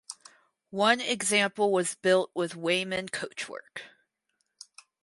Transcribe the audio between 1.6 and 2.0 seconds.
was